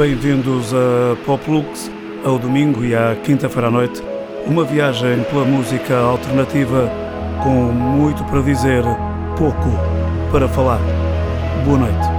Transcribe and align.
bem-vindos 0.00 0.72
a 0.72 1.14
Poplux, 1.26 1.90
ao 2.24 2.38
domingo 2.38 2.82
e 2.82 2.96
à 2.96 3.14
quinta-feira 3.16 3.68
à 3.68 3.70
noite. 3.70 4.02
Uma 4.46 4.64
viagem 4.64 5.22
pela 5.24 5.44
música 5.44 5.94
alternativa 5.94 6.90
com 7.42 7.70
muito 7.70 8.24
para 8.24 8.40
dizer, 8.40 8.82
pouco 9.36 9.68
para 10.32 10.48
falar. 10.48 10.80
Boa 11.66 11.80
noite. 11.80 12.09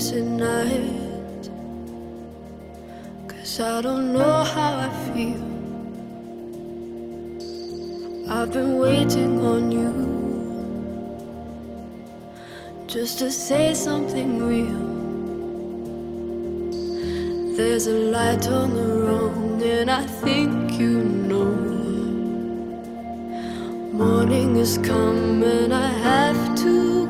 is 0.00 0.12
at 0.12 0.24
night. 0.24 1.50
Cause 3.28 3.60
I 3.60 3.82
don't 3.82 4.12
know 4.14 4.44
how 4.54 4.72
I 4.86 4.90
feel. 5.06 5.42
I've 8.36 8.50
been 8.52 8.78
waiting 8.78 9.32
on 9.52 9.62
you 9.78 9.92
just 12.86 13.18
to 13.18 13.30
say 13.30 13.74
something 13.74 14.30
real. 14.50 14.82
There's 17.56 17.86
a 17.86 17.98
light 18.16 18.46
on 18.48 18.68
the 18.80 18.90
road, 19.06 19.62
and 19.62 19.90
I 19.90 20.04
think 20.22 20.72
you 20.80 20.96
know. 21.30 21.52
Morning 23.92 24.56
is 24.56 24.78
coming, 24.78 25.72
I 25.72 25.88
have 26.08 26.56
to 26.64 27.09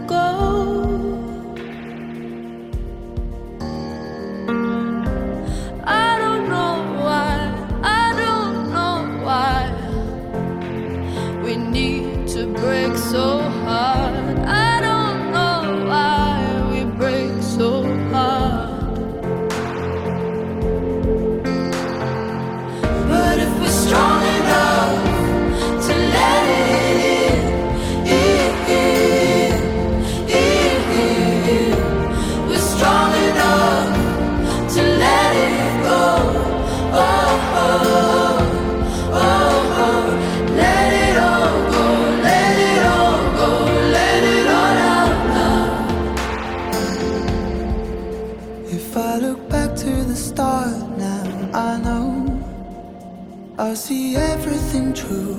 true. 55.10 55.36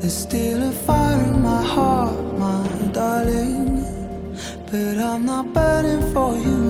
There's 0.00 0.18
still 0.26 0.60
a 0.70 0.72
fire 0.86 1.22
in 1.30 1.42
my 1.42 1.62
heart, 1.74 2.18
my 2.38 2.66
darling, 2.92 3.82
but 4.70 4.96
I'm 5.08 5.22
not 5.26 5.52
burning 5.52 6.02
for 6.12 6.30
you. 6.46 6.60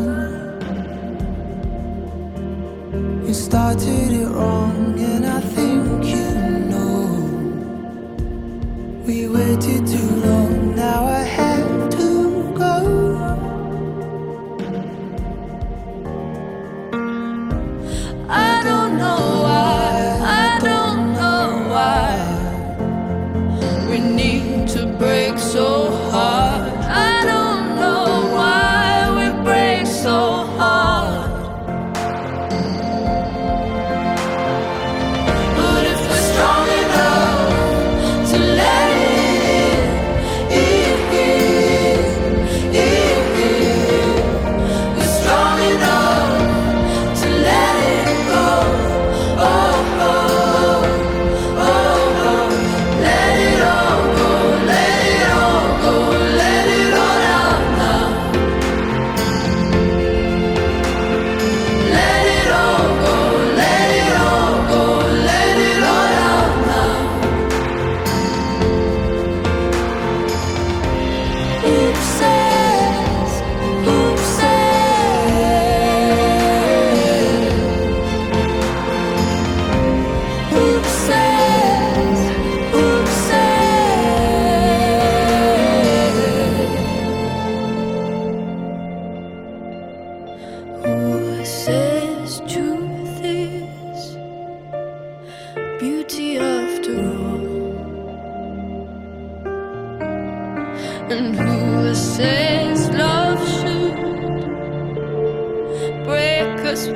You 3.26 3.34
started 3.34 4.10
it 4.20 4.28
wrong, 4.36 4.98
and 5.12 5.24
I 5.38 5.40
think 5.54 6.04
you 6.14 6.30
know. 6.70 7.00
We 9.06 9.28
waited 9.28 9.82
too 9.92 9.97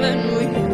when 0.03 0.37
we 0.37 0.72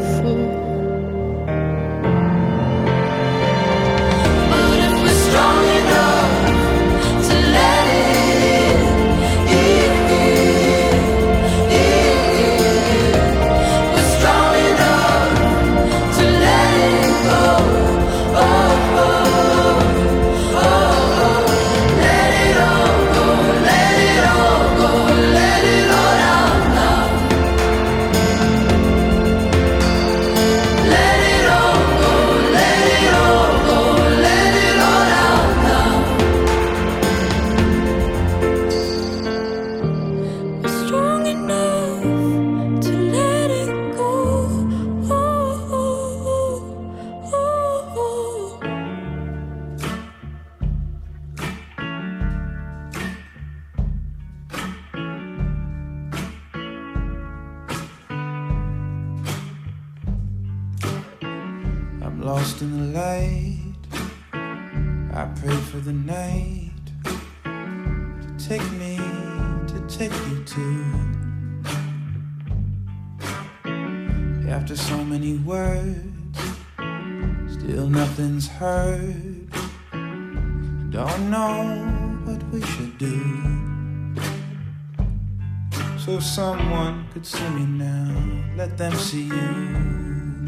let 88.56 88.76
them 88.76 88.94
see 88.94 89.24
you. 89.24 90.46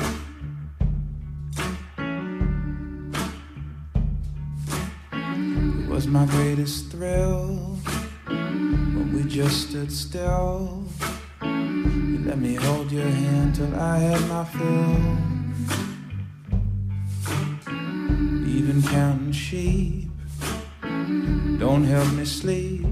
It 5.12 5.88
was 5.88 6.06
my 6.06 6.26
greatest 6.26 6.90
thrill 6.90 7.78
when 8.26 9.12
we 9.14 9.22
just 9.24 9.68
stood 9.68 9.92
still. 9.92 10.84
You 11.42 12.22
let 12.24 12.38
me 12.38 12.54
hold 12.54 12.90
your 12.92 13.08
hand 13.08 13.54
till 13.56 13.74
I 13.74 13.98
had 13.98 14.20
my 14.28 14.44
fill. 14.44 15.30
Even 18.46 18.82
counting 18.82 19.32
sheep 19.32 20.10
don't 21.60 21.84
help 21.84 22.10
me 22.14 22.24
sleep. 22.24 22.86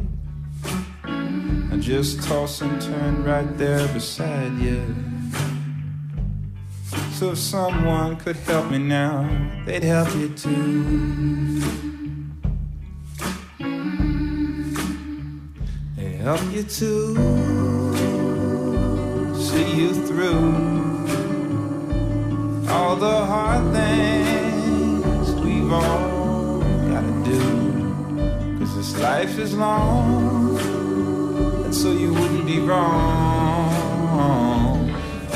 Just 1.80 2.22
toss 2.24 2.60
and 2.60 2.80
turn 2.82 3.24
right 3.24 3.56
there 3.56 3.86
beside 3.94 4.58
you. 4.58 4.82
So 7.12 7.32
if 7.32 7.38
someone 7.38 8.16
could 8.16 8.36
help 8.36 8.70
me 8.70 8.78
now, 8.78 9.26
they'd 9.64 9.82
help 9.82 10.14
you 10.14 10.28
too. 10.28 11.60
They 15.96 16.10
help 16.22 16.42
you 16.52 16.62
to 16.62 17.14
see 19.34 19.76
you 19.80 19.94
through 20.06 20.52
all 22.68 22.96
the 22.96 23.24
hard 23.26 23.72
things 23.72 25.34
we've 25.40 25.72
all 25.72 26.60
gotta 26.90 27.14
do. 27.24 27.40
Cause 28.58 28.76
this 28.76 28.96
life 29.00 29.38
is 29.38 29.54
long, 29.54 30.37
so 31.78 31.92
you 31.92 32.12
wouldn't 32.12 32.44
be 32.44 32.58
wrong. 32.58 32.92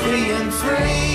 Being 0.03 0.51
free, 0.51 1.12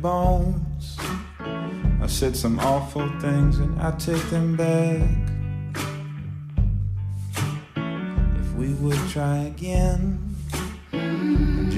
bones. 0.00 0.96
I 2.02 2.06
said 2.06 2.36
some 2.36 2.58
awful 2.60 3.08
things, 3.20 3.58
and 3.58 3.80
I 3.80 3.90
take 3.92 4.22
them 4.30 4.56
back. 4.56 5.08
If 8.40 8.54
we 8.54 8.74
would 8.74 8.98
try 9.10 9.38
again, 9.44 10.29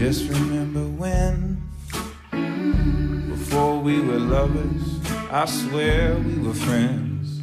just 0.03 0.29
remember 0.31 0.83
when. 0.99 1.63
Before 3.29 3.79
we 3.79 4.01
were 4.01 4.19
lovers, 4.19 4.99
I 5.31 5.45
swear 5.45 6.17
we 6.17 6.39
were 6.39 6.55
friends. 6.55 7.41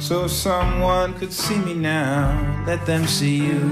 So 0.00 0.24
if 0.24 0.32
someone 0.32 1.14
could 1.14 1.32
see 1.32 1.58
me 1.58 1.74
now, 1.74 2.64
let 2.66 2.84
them 2.84 3.06
see 3.06 3.46
you. 3.46 3.62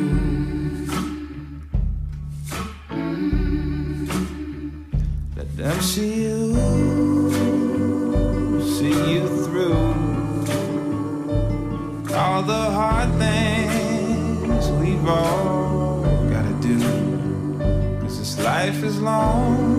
Let 5.36 5.56
them 5.56 5.80
see 5.80 6.22
you, 6.26 6.54
see 8.78 9.14
you 9.14 9.26
through 9.44 9.74
all 12.14 12.42
the 12.42 12.64
hard 12.78 13.10
things 13.18 14.70
we've 14.78 15.08
all 15.08 15.49
long, 19.00 19.69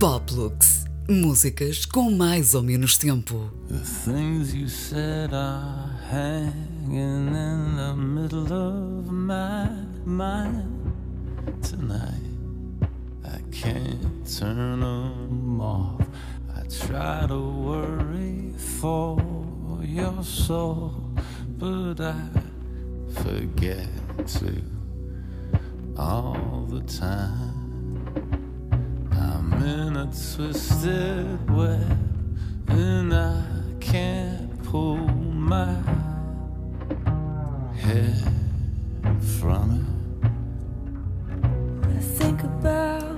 Poplux. 0.00 0.86
Músicas 1.06 1.84
com 1.84 2.10
mais 2.10 2.54
ou 2.54 2.62
menos 2.62 2.96
tempo. 2.96 3.50
The 3.68 3.80
things 3.80 4.54
you 4.54 4.66
said 4.66 5.34
are 5.34 5.90
hanging 6.10 7.28
in 7.28 7.76
the 7.76 7.94
middle 7.94 8.50
of 8.50 9.12
my 9.12 9.68
mind 10.06 10.94
tonight. 11.60 12.16
I 13.22 13.42
can't 13.52 14.24
turn 14.24 14.80
them 14.80 15.60
off. 15.60 16.00
I 16.56 16.62
try 16.86 17.26
to 17.26 17.38
worry 17.38 18.54
for 18.56 19.18
your 19.82 20.24
soul, 20.24 20.94
but 21.58 22.00
I 22.00 22.14
forget 23.22 23.86
to 24.38 24.62
all 25.94 26.66
the 26.70 26.80
time. 26.84 27.49
I'm 29.60 29.66
in 29.66 29.96
a 29.96 30.06
twisted 30.06 31.50
web 31.50 31.98
and 32.68 33.12
I 33.12 33.42
can't 33.78 34.64
pull 34.64 34.96
my 34.96 35.74
head 37.76 38.32
from 39.38 39.76
it. 39.76 39.84
I 41.94 41.98
think 42.00 42.42
about 42.42 43.09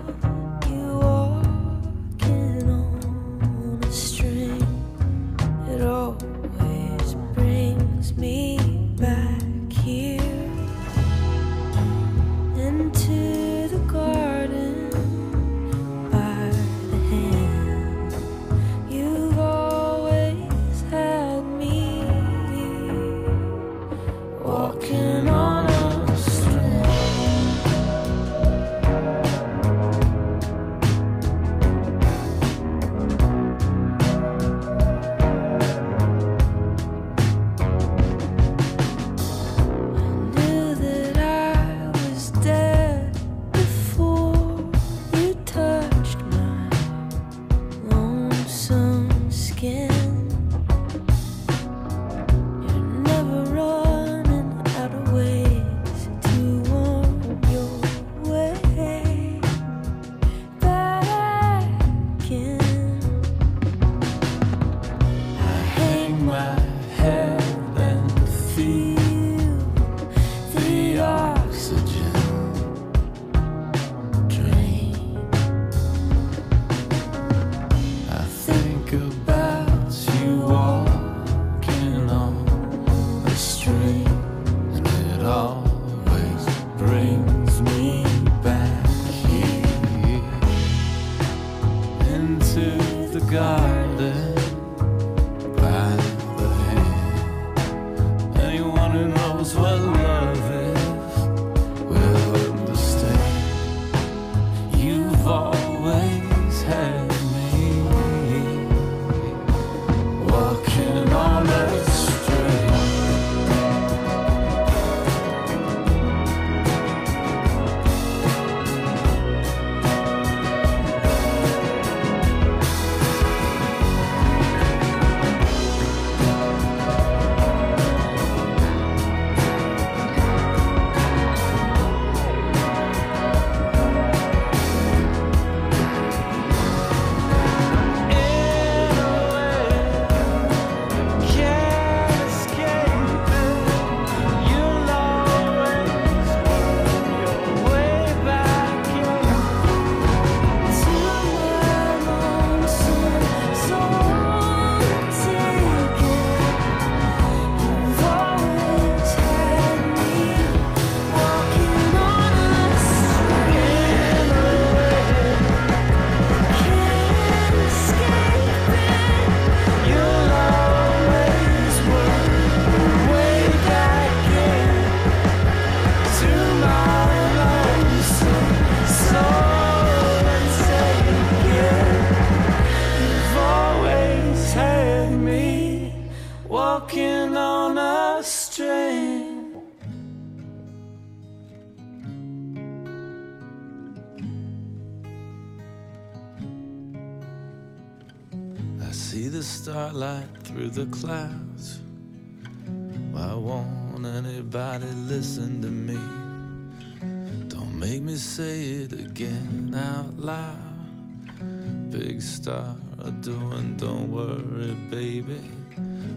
baby. 214.91 215.41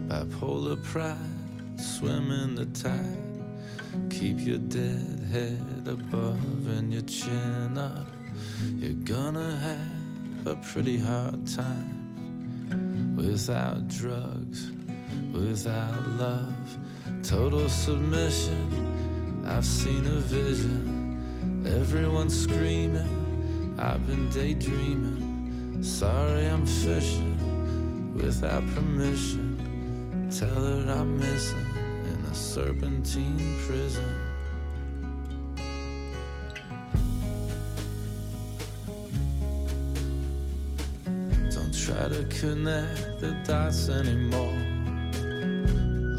Bipolar 0.08 0.82
pride, 0.84 1.80
swim 1.80 2.32
in 2.32 2.56
the 2.56 2.66
tide. 2.66 4.12
Keep 4.12 4.40
your 4.42 4.58
dead 4.58 5.22
head 5.32 5.88
above 5.88 6.68
and 6.68 6.94
your 6.94 7.04
chin 7.04 7.78
up. 7.78 8.08
You're 8.76 8.94
gonna 9.06 9.56
have 9.58 10.48
a 10.48 10.56
pretty 10.58 10.98
hard 10.98 11.48
time 11.48 13.16
without 13.16 13.88
drugs, 13.88 14.72
without 15.32 16.08
love, 16.20 16.78
total 17.24 17.70
submission. 17.70 19.44
I've 19.46 19.66
seen 19.66 20.06
a 20.06 20.20
vision, 20.20 21.66
everyone's 21.66 22.38
screaming. 22.38 23.76
I've 23.80 24.06
been 24.08 24.30
daydreaming. 24.30 25.82
Sorry, 25.84 26.46
I'm 26.46 26.66
fishing 26.66 27.35
without 28.16 28.66
permission. 28.74 30.30
Tell 30.32 30.50
her 30.50 30.92
I'm 30.92 31.18
missing 31.18 31.66
in 32.06 32.26
a 32.32 32.34
serpentine 32.34 33.58
prison. 33.68 34.04
Don't 41.52 41.74
try 41.74 42.08
to 42.10 42.26
connect 42.40 43.20
the 43.20 43.36
dots 43.46 43.90
anymore. 43.90 44.60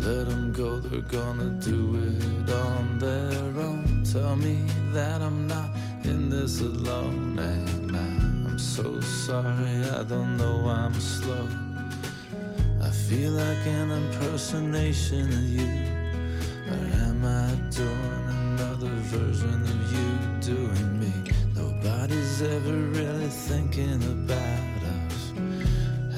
Let 0.07 0.29
them 0.29 0.53
go, 0.53 0.79
they're 0.79 1.01
gonna 1.01 1.51
do 1.61 1.97
it 1.97 2.51
on 2.51 2.99
their 2.99 3.65
own. 3.65 4.05
Tell 4.05 4.37
me 4.37 4.65
that 4.93 5.21
I'm 5.21 5.49
not 5.49 5.71
in 6.05 6.31
this 6.31 6.61
alone. 6.61 7.39
And 7.39 7.97
I'm 7.97 8.59
so 8.59 9.01
sorry, 9.01 9.83
I 9.91 10.05
don't 10.05 10.37
know 10.37 10.69
I'm 10.69 10.95
slow. 10.95 11.66
Feel 13.09 13.33
like 13.35 13.67
an 13.67 13.93
impersonation 13.93 15.29
of 15.29 15.49
you. 15.49 15.69
Or 16.73 16.87
am 17.07 17.25
I 17.25 17.55
doing 17.71 18.25
another 18.29 18.91
version 19.15 19.63
of 19.63 19.93
you 19.93 20.55
doing 20.55 20.99
me? 20.99 21.13
Nobody's 21.55 22.43
ever 22.43 22.73
really 22.73 23.29
thinking 23.29 24.03
about 24.03 24.83
us 24.99 25.33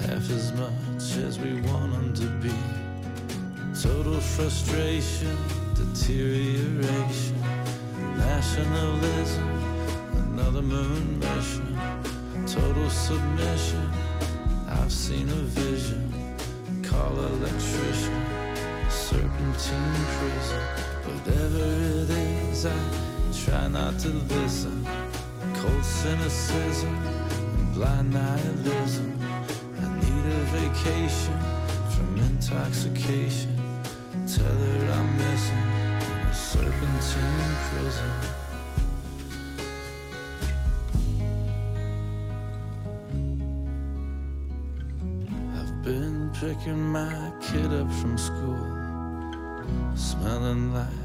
half 0.00 0.30
as 0.30 0.54
much 0.54 1.18
as 1.26 1.38
we 1.38 1.60
want 1.60 1.92
them 1.92 2.14
to 2.14 2.26
be. 2.40 2.54
Total 3.78 4.18
frustration, 4.18 5.36
deterioration, 5.74 7.36
nationalism, 8.16 9.48
another 10.32 10.62
moon 10.62 11.18
mission, 11.18 11.78
total 12.46 12.88
submission. 12.88 13.90
I've 14.70 14.92
seen 14.92 15.28
a 15.28 15.42
vision, 15.52 16.17
call 16.98 17.16
electrician, 17.24 18.22
serpentine 18.90 20.04
prison. 20.16 20.62
Whatever 21.06 21.64
it 22.00 22.10
is, 22.10 22.66
I 22.66 22.78
try 23.44 23.68
not 23.68 23.98
to 24.00 24.08
listen. 24.08 24.86
Cold 25.54 25.84
cynicism 25.84 26.94
blind 27.74 28.12
nihilism. 28.12 29.16
I 29.82 29.86
need 30.02 30.24
a 30.38 30.42
vacation 30.58 31.38
from 31.92 32.08
intoxication. 32.28 33.54
Tell 34.34 34.58
her 34.64 34.92
I'm 34.96 35.08
missing 35.18 35.66
in 36.08 36.26
a 36.26 36.34
serpentine 36.34 37.54
prison. 37.68 38.47
Been 45.88 46.30
picking 46.34 46.92
my 46.92 47.32
kid 47.40 47.72
up 47.72 47.90
from 47.94 48.18
school, 48.18 48.62
smelling 49.96 50.74
like 50.74 51.02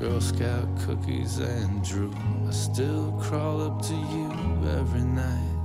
Girl 0.00 0.20
Scout 0.20 0.66
cookies 0.84 1.38
and 1.38 1.84
drool. 1.84 2.12
I 2.48 2.50
still 2.50 3.12
crawl 3.22 3.62
up 3.62 3.80
to 3.82 3.94
you 3.94 4.26
every 4.80 5.06
night. 5.22 5.56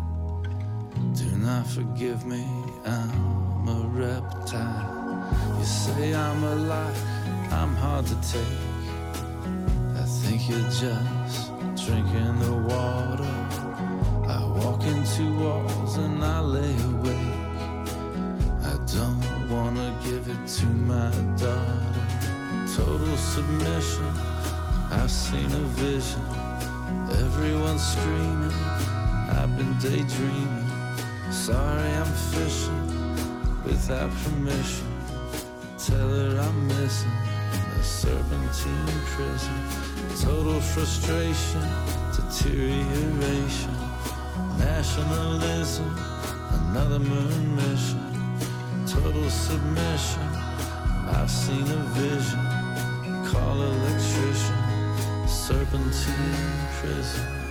Do 1.15 1.25
not 1.37 1.65
forgive 1.65 2.23
me, 2.27 2.45
I'm 2.85 3.67
a 3.67 3.81
reptile. 4.03 5.57
You 5.57 5.65
say 5.65 6.13
I'm 6.13 6.43
a 6.43 6.55
lie, 6.55 7.01
I'm 7.49 7.73
hard 7.77 8.05
to 8.05 8.17
take. 8.31 8.61
I 10.01 10.05
think 10.21 10.47
you're 10.47 10.69
just 10.83 11.51
drinking 11.83 12.37
the 12.45 12.57
water. 12.69 13.35
I 14.37 14.45
walk 14.59 14.83
into 14.83 15.33
walls 15.33 15.97
and 15.97 16.23
I 16.23 16.41
lay 16.41 16.75
awake 16.93 17.34
give 20.05 20.27
it 20.29 20.47
to 20.47 20.65
my 20.85 21.09
daughter. 21.35 21.95
Total 22.75 23.17
submission, 23.17 24.11
I've 24.91 25.09
seen 25.09 25.45
a 25.45 25.65
vision. 25.81 26.21
Everyone's 27.25 27.83
screaming, 27.93 28.57
I've 29.37 29.57
been 29.57 29.73
daydreaming. 29.79 30.69
Sorry 31.31 31.89
I'm 32.01 32.13
fishing 32.33 32.85
without 33.63 34.11
permission. 34.23 34.87
Tell 35.79 36.09
her 36.09 36.39
I'm 36.39 36.67
missing 36.67 37.17
a 37.79 37.83
serpentine 37.83 38.99
prison. 39.13 39.57
Total 40.21 40.59
frustration, 40.61 41.65
deterioration. 42.15 43.73
Nationalism, 44.59 45.89
another 46.59 46.99
moon 46.99 47.55
mission 47.55 48.14
total 48.95 49.29
submission. 49.29 50.21
I've 51.07 51.29
seen 51.29 51.63
a 51.63 51.81
vision, 51.99 52.39
call 53.25 53.61
electrician, 53.61 55.27
serpentine 55.27 56.67
prison. 56.79 57.44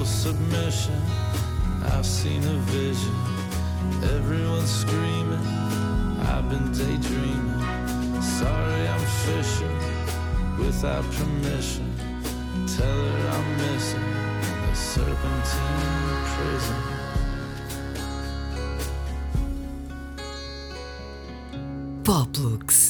total 0.00 0.06
submission. 0.06 1.02
I've 1.92 2.06
seen 2.06 2.42
a 2.44 2.58
vision. 2.72 3.14
Everyone's 4.16 4.70
screaming. 4.70 5.46
I've 6.20 6.48
been 6.48 6.72
daydreaming. 6.72 8.22
Sorry, 8.22 8.88
I'm 8.88 9.06
fishing 9.26 9.78
without 10.58 11.04
permission. 11.12 11.92
Tell 12.76 12.86
her 12.86 13.28
I'm 13.36 13.56
missing 13.58 14.06
the 14.66 14.74
serpentine 14.74 16.24
prison. 16.34 16.80
Poplux. 22.04 22.89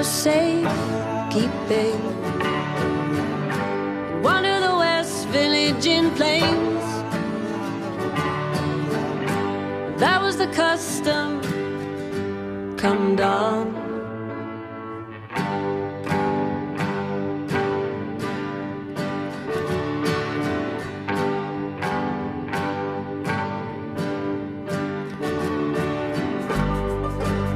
For. 0.00 0.62
One 4.22 4.44
to 4.44 4.60
the 4.66 4.74
West 4.78 5.28
Village 5.28 5.86
in 5.86 6.10
Plains. 6.12 6.84
That 10.00 10.22
was 10.22 10.38
the 10.38 10.46
custom. 10.46 11.42
Come 12.78 13.16
down. 13.16 13.76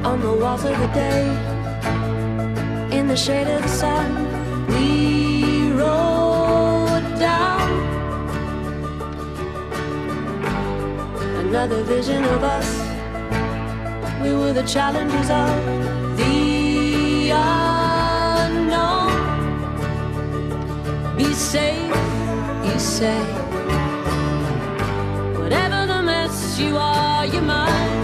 On 0.05 0.21
the 0.21 0.33
walls 0.33 0.63
of 0.65 0.77
the 0.79 0.87
day, 0.93 1.46
in 2.97 3.07
the 3.07 3.15
shade 3.15 3.47
of 3.47 3.61
the 3.61 3.67
sun. 3.67 4.09
We 4.69 5.71
rode 5.71 7.07
down 7.19 7.69
another 11.45 11.83
vision 11.83 12.23
of 12.23 12.43
us. 12.43 12.69
We 14.23 14.33
were 14.33 14.51
the 14.51 14.63
challengers 14.63 15.29
of 15.29 15.49
the 16.17 17.29
unknown. 18.39 19.11
Be 21.17 21.33
safe, 21.33 21.95
you 22.65 22.79
say. 22.79 23.21
Whatever 25.41 25.85
the 25.93 26.01
mess 26.01 26.59
you 26.59 26.75
are, 26.77 27.25
you're 27.27 27.43
mine. 27.43 27.96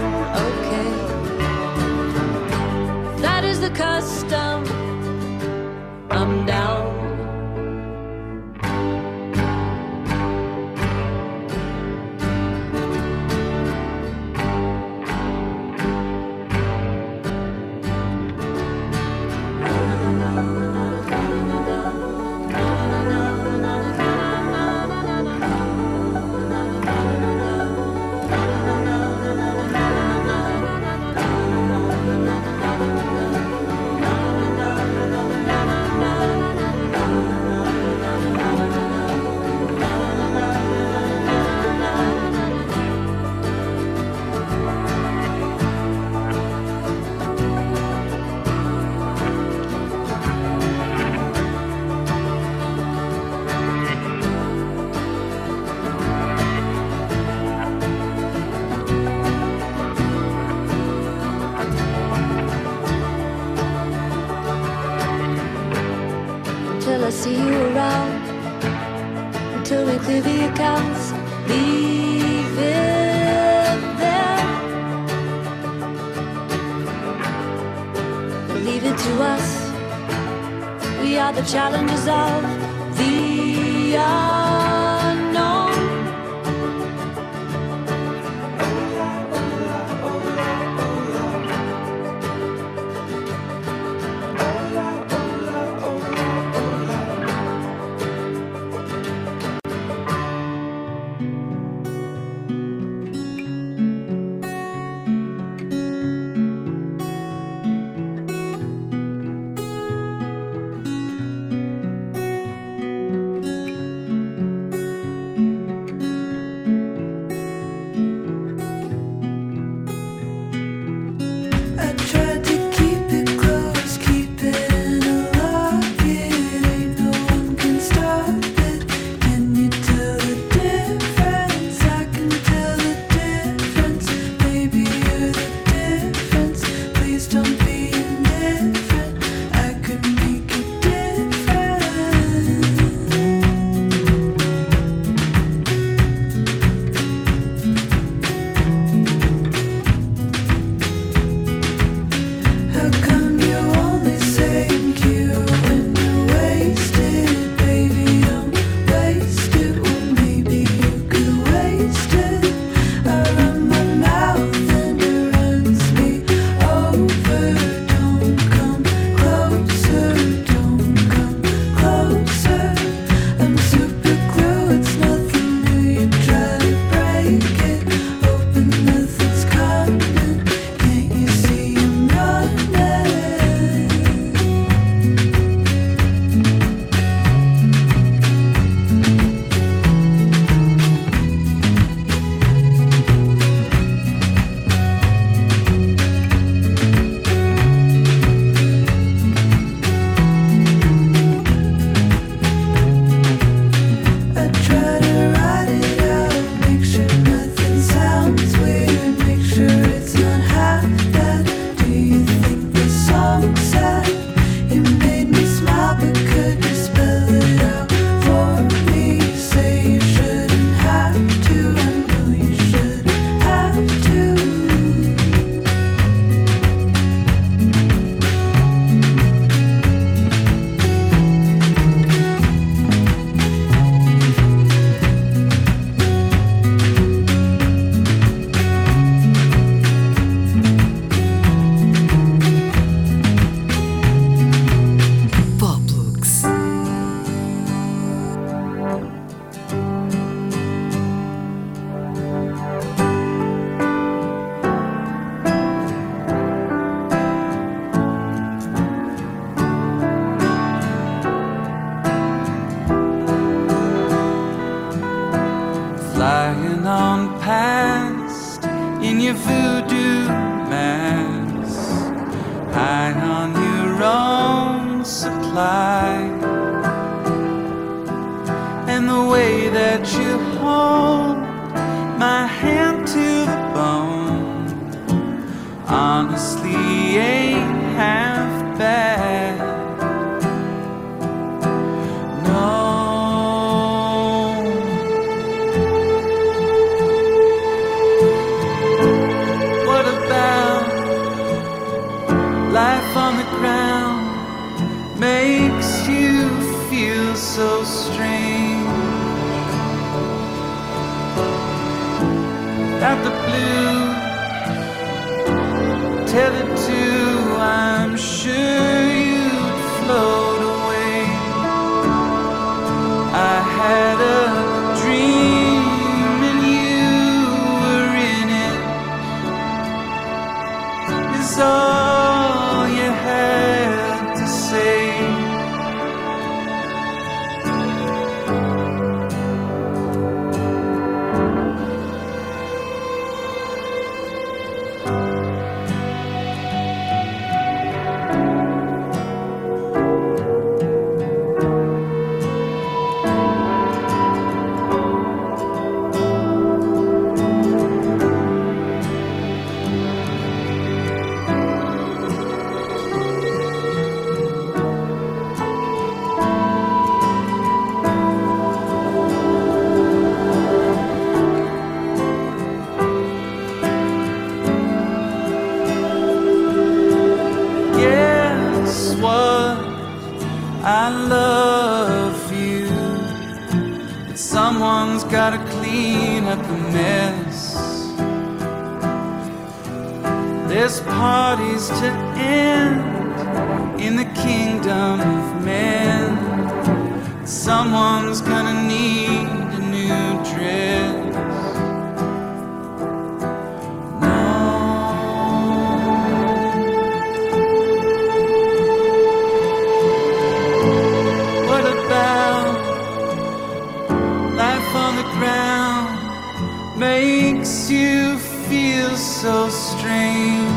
Makes 416.96 417.90
you 417.90 418.38
feel 418.38 419.16
so 419.16 419.68
strange? 419.68 420.70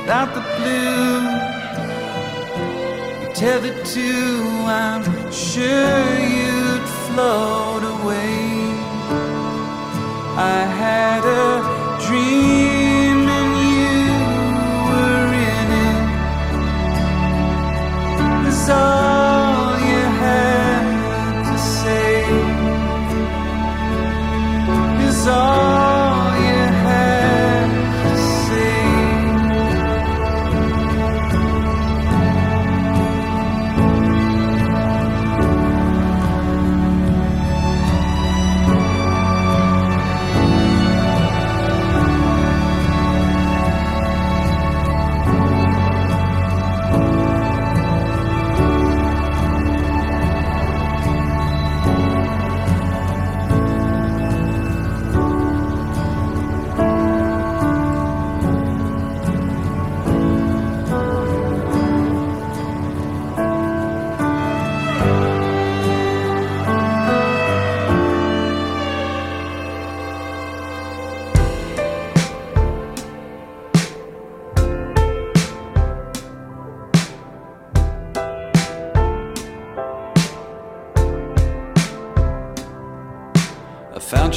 Without 0.00 0.34
the 0.34 0.42
blue, 0.56 1.20
you 3.20 3.28
tethered 3.34 3.84
to, 3.86 4.10
I'm 4.66 5.04
sure 5.32 6.18
you'd 6.18 6.88
float 7.06 7.82
away. 7.82 8.74
I 10.36 10.66
had 10.82 11.22
a 11.24 11.62
dream 12.06 13.28
and 13.38 13.52
you 13.72 13.96
were 14.88 15.30
in 15.52 15.68
it. 18.44 18.48
Is 18.48 18.68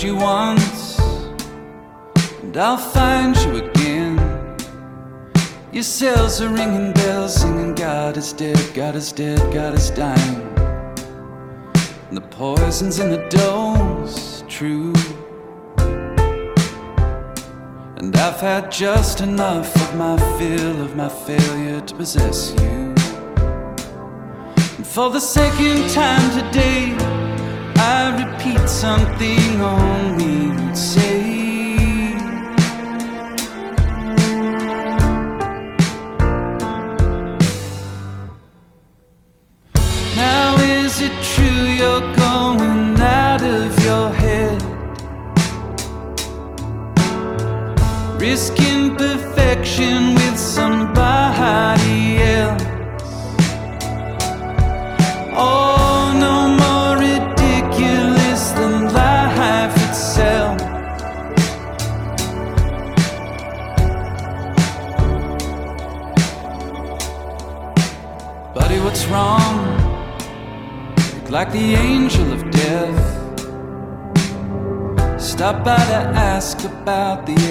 you 0.08 0.16
once, 0.16 0.98
and 2.42 2.56
I'll 2.56 2.78
find 2.78 3.36
you 3.44 3.58
again. 3.58 4.16
Your 5.74 5.84
cells 5.84 6.40
are 6.40 6.48
ringing 6.48 6.94
bells, 6.94 7.36
singing 7.42 7.76
God 7.76 8.16
is 8.16 8.32
dead, 8.32 8.58
God 8.74 8.96
is 8.96 9.12
dead, 9.12 9.38
God 9.54 9.74
is 9.74 9.90
dying. 9.90 10.40
And 12.08 12.16
the 12.16 12.22
poison's 12.22 13.00
in 13.00 13.12
the 13.12 13.28
dose, 13.28 14.46
true. 14.48 14.94
And 17.98 18.16
I've 18.16 18.40
had 18.40 18.72
just 18.72 19.20
enough 19.20 19.76
of 19.76 19.96
my 19.98 20.18
fill 20.38 20.82
of 20.86 20.96
my 20.96 21.10
failure 21.10 21.82
to 21.82 21.96
possess 21.96 22.54
you. 22.62 22.96
And 24.78 24.88
for 24.88 25.10
the 25.10 25.20
second 25.20 25.90
time 25.90 26.28
today, 26.40 27.17
I 27.80 28.10
repeat 28.24 28.68
something 28.68 29.62
only 29.62 30.64
you'd 30.66 30.78
say. 30.78 31.17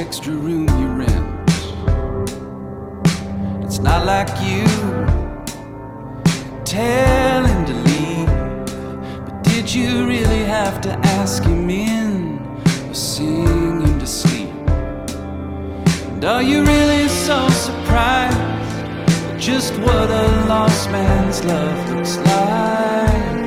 Extra 0.06 0.32
room 0.32 0.68
you 0.78 0.86
rent. 1.02 1.50
It's 3.64 3.80
not 3.80 4.06
like 4.06 4.28
you 4.40 4.64
tell 6.64 7.44
him 7.44 7.66
to 7.66 7.74
leave. 7.90 8.28
But 9.24 9.42
did 9.42 9.74
you 9.74 10.06
really 10.06 10.44
have 10.44 10.80
to 10.82 10.92
ask 11.18 11.42
him 11.42 11.68
in 11.68 12.38
or 12.88 12.94
sing 12.94 13.80
him 13.80 13.98
to 13.98 14.06
sleep? 14.06 14.54
And 16.12 16.24
are 16.24 16.42
you 16.42 16.64
really 16.64 17.08
so 17.08 17.48
surprised 17.48 18.38
at 18.38 19.40
just 19.40 19.72
what 19.80 20.08
a 20.08 20.46
lost 20.46 20.88
man's 20.90 21.44
love 21.44 21.90
looks 21.90 22.16
like? 22.18 23.45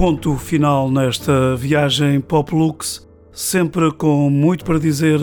Ponto 0.00 0.34
final 0.38 0.90
nesta 0.90 1.54
viagem 1.56 2.22
Pop 2.22 2.54
Lux, 2.54 3.06
sempre 3.30 3.92
com 3.92 4.30
muito 4.30 4.64
para 4.64 4.80
dizer, 4.80 5.20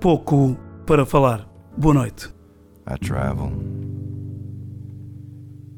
pouco 0.00 0.56
para 0.86 1.04
falar. 1.04 1.46
Boa 1.76 1.92
noite. 1.92 2.34
I 2.90 2.96
travel. 3.06 3.52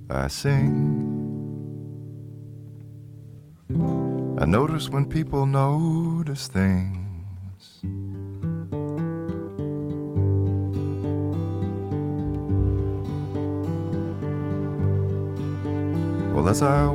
I 0.08 0.28
sing. 0.28 0.94
I 4.40 4.46
notice 4.46 4.88
when 4.90 5.06
people 5.06 5.44
notice 5.44 6.46
things. 6.46 7.82
Well, 16.32 16.48
as 16.48 16.62
I 16.62 16.86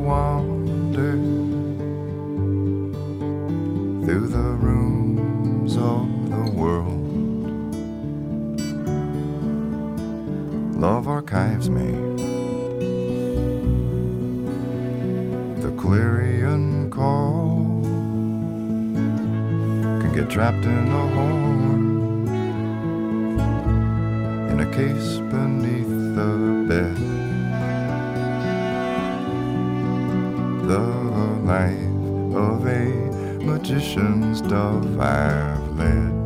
wander 1.02 1.18
through 4.06 4.28
the 4.28 4.38
rooms 4.38 5.78
of 5.78 6.30
the 6.30 6.52
world. 6.52 6.98
Love 10.76 11.08
archives 11.08 11.70
me. 11.70 11.92
The 15.62 15.72
clarion 15.78 16.90
call 16.90 17.82
can 20.02 20.14
get 20.14 20.30
trapped 20.30 20.66
in 20.66 20.88
a 20.88 21.08
horn 21.16 22.28
in 24.50 24.60
a 24.60 24.72
case 24.74 25.18
beneath 25.18 25.90
the 26.16 26.66
bed. 26.68 27.21
The 30.64 30.80
life 31.44 32.36
of 32.36 32.66
a 32.66 32.86
magician's 33.44 34.42
dove 34.42 35.00
I've 35.00 35.78
led. 35.78 36.22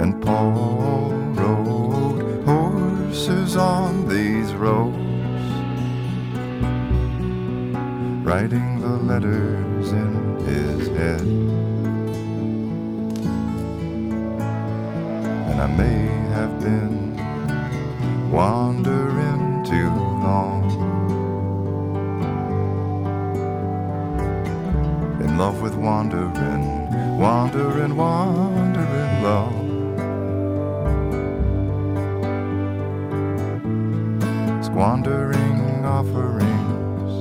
and 0.00 0.22
Paul 0.22 1.12
rode 1.34 2.44
horses 2.46 3.54
on 3.54 4.08
these 4.08 4.54
roads, 4.54 4.96
writing 8.24 8.80
the 8.80 8.96
letters 9.10 9.92
in 9.92 10.38
his 10.46 10.88
head. 10.88 11.20
And 15.50 15.60
I 15.60 15.66
may 15.66 16.06
have 16.32 16.58
been 16.60 18.30
wandering 18.30 19.09
wandering, 26.34 27.18
wandering, 27.18 27.96
wandering 27.96 29.70
squandering 34.62 35.84
offerings 35.84 37.12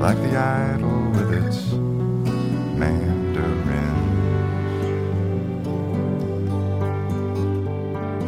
like 0.00 0.16
the 0.18 0.36
idol 0.36 1.10
with 1.10 1.32
its 1.32 1.72
mandarin. 2.78 3.94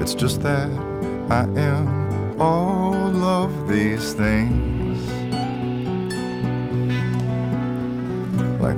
It's 0.01 0.15
just 0.15 0.43
that 0.43 0.71
I 1.31 1.45
am 1.59 2.41
all 2.41 3.25
of 3.25 3.69
these 3.69 4.13
things. 4.13 4.76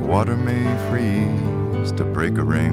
Water 0.09 0.37
may 0.39 0.65
freeze 0.89 1.93
to 1.93 2.03
break 2.03 2.39
a 2.39 2.43
ring. 2.43 2.73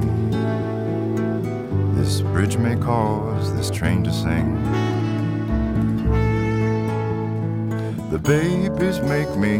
This 1.94 2.22
bridge 2.22 2.56
may 2.56 2.78
cause 2.78 3.54
this 3.54 3.70
train 3.70 4.06
to 4.06 4.14
sing. 4.14 4.56
The 8.10 8.20
babies 8.20 9.02
make 9.02 9.30
me 9.36 9.58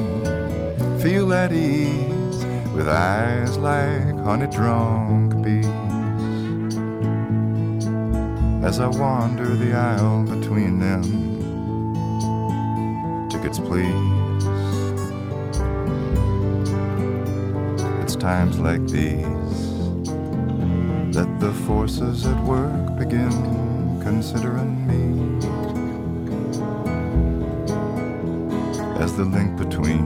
feel 1.04 1.34
at 1.34 1.52
ease 1.52 2.46
with 2.74 2.88
eyes 2.88 3.58
like 3.58 4.16
honey 4.24 4.48
drunk 4.48 5.44
bees. 5.44 5.66
As 8.64 8.80
I 8.80 8.88
wander 8.88 9.54
the 9.54 9.74
aisle 9.74 10.24
between 10.24 10.80
them, 10.80 11.04
tickets 13.30 13.60
please. 13.60 14.35
Times 18.26 18.58
like 18.58 18.84
these 18.88 19.22
that 21.14 21.30
the 21.40 21.54
forces 21.68 22.26
at 22.26 22.44
work 22.44 22.98
begin 22.98 23.30
considering 24.02 24.74
me 24.90 25.04
as 29.00 29.16
the 29.16 29.24
link 29.24 29.56
between 29.60 30.04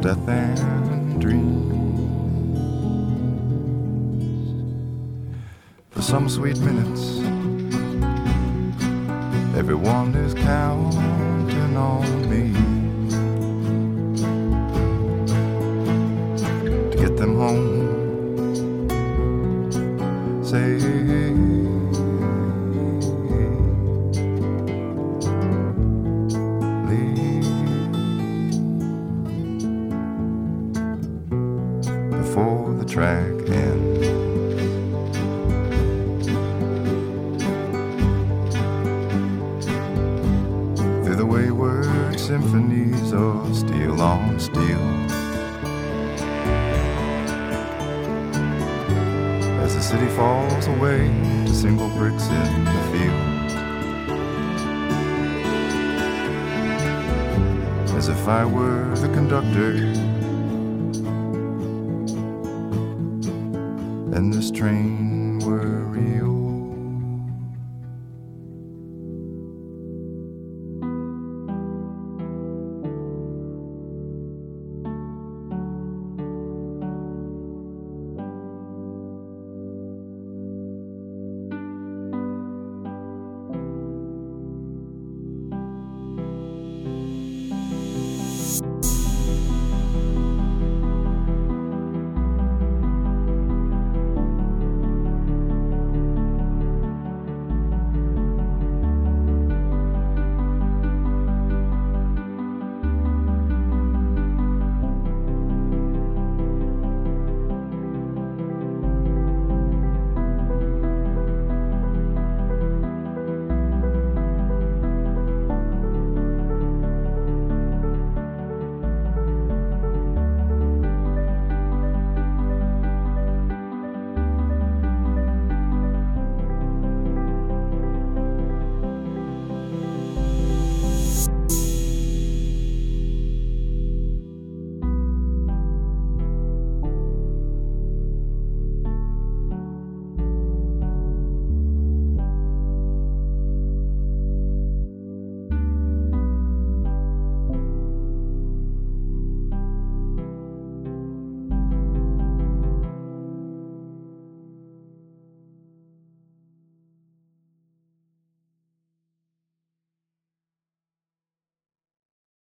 death 0.00 0.26
and 0.26 1.20
dreams. 1.20 1.68
For 5.90 6.00
some 6.00 6.30
sweet 6.30 6.58
minutes, 6.60 7.18
everyone 9.54 10.14
is 10.14 10.32
counting 10.32 11.76
on 11.76 12.30
me 12.30 12.67